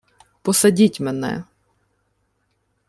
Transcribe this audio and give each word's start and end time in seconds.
—Посадіть 0.41 0.99
мене. 0.99 1.43